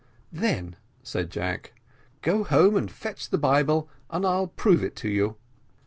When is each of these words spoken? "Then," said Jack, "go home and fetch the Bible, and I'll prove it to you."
"Then," 0.31 0.77
said 1.03 1.29
Jack, 1.29 1.79
"go 2.23 2.43
home 2.43 2.75
and 2.75 2.89
fetch 2.89 3.29
the 3.29 3.37
Bible, 3.37 3.87
and 4.09 4.25
I'll 4.25 4.47
prove 4.47 4.83
it 4.83 4.95
to 4.95 5.07
you." 5.09 5.35